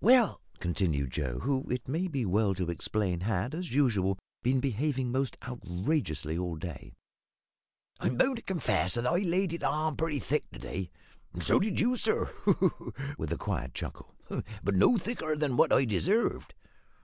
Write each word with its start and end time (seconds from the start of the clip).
"Well," 0.00 0.40
continued 0.60 1.10
Joe 1.10 1.40
who, 1.40 1.66
it 1.70 1.88
may 1.88 2.08
be 2.08 2.24
well 2.24 2.54
to 2.54 2.70
explain, 2.70 3.20
had, 3.20 3.54
as 3.54 3.74
usual, 3.74 4.18
been 4.42 4.58
behaving 4.58 5.12
most 5.12 5.36
outrageously 5.46 6.38
all 6.38 6.56
day 6.56 6.94
"I'm 8.00 8.16
boun' 8.16 8.36
to 8.36 8.40
confess 8.40 8.94
that 8.94 9.06
I 9.06 9.18
laid 9.18 9.52
it 9.52 9.62
on 9.62 9.96
pretty 9.98 10.20
thick 10.20 10.48
to 10.52 10.58
day; 10.58 10.90
and 11.34 11.42
so 11.42 11.58
did 11.58 11.78
you, 11.80 11.96
sir," 11.96 12.32
with 13.18 13.30
a 13.30 13.36
quiet 13.36 13.74
chuckle 13.74 14.14
"but 14.30 14.74
not 14.74 14.74
no 14.74 14.96
thicker 14.96 15.36
than 15.36 15.58
what 15.58 15.70
I 15.70 15.84
deserved. 15.84 16.54